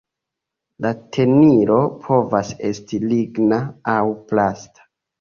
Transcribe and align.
La 0.85 0.91
tenilo 1.17 1.77
povas 2.07 2.57
esti 2.73 3.03
ligna 3.13 3.63
aŭ 3.99 4.03
plasta. 4.35 4.93